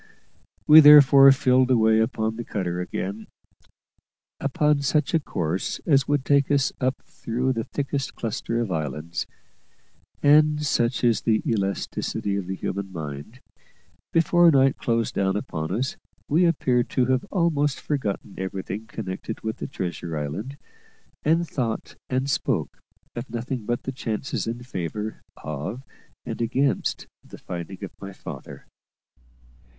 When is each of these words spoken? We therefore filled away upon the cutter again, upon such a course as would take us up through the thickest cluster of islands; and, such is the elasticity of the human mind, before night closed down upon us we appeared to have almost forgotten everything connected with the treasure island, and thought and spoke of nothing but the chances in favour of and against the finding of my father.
We 0.65 0.79
therefore 0.79 1.31
filled 1.31 1.69
away 1.69 1.99
upon 1.99 2.35
the 2.35 2.43
cutter 2.43 2.79
again, 2.81 3.27
upon 4.39 4.81
such 4.81 5.13
a 5.13 5.19
course 5.19 5.77
as 5.85 6.07
would 6.07 6.25
take 6.25 6.49
us 6.49 6.73
up 6.81 7.03
through 7.03 7.53
the 7.53 7.65
thickest 7.65 8.15
cluster 8.15 8.59
of 8.59 8.71
islands; 8.71 9.27
and, 10.23 10.65
such 10.65 11.03
is 11.03 11.21
the 11.21 11.43
elasticity 11.45 12.35
of 12.35 12.47
the 12.47 12.55
human 12.55 12.91
mind, 12.91 13.41
before 14.11 14.49
night 14.49 14.75
closed 14.79 15.13
down 15.13 15.35
upon 15.35 15.71
us 15.71 15.97
we 16.27 16.45
appeared 16.45 16.89
to 16.89 17.05
have 17.05 17.23
almost 17.29 17.79
forgotten 17.79 18.33
everything 18.39 18.87
connected 18.87 19.41
with 19.41 19.57
the 19.57 19.67
treasure 19.67 20.17
island, 20.17 20.57
and 21.21 21.47
thought 21.47 21.93
and 22.09 22.27
spoke 22.27 22.79
of 23.15 23.29
nothing 23.29 23.65
but 23.65 23.83
the 23.83 23.91
chances 23.91 24.47
in 24.47 24.63
favour 24.63 25.21
of 25.43 25.83
and 26.25 26.41
against 26.41 27.05
the 27.23 27.37
finding 27.37 27.83
of 27.83 27.91
my 28.01 28.11
father. 28.11 28.65